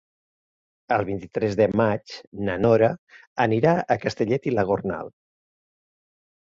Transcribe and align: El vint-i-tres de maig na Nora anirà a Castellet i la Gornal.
El 0.95 1.03
vint-i-tres 1.09 1.57
de 1.59 1.67
maig 1.81 2.15
na 2.49 2.57
Nora 2.65 2.91
anirà 3.47 3.77
a 3.97 4.01
Castellet 4.07 4.51
i 4.53 4.57
la 4.59 4.67
Gornal. 4.75 5.17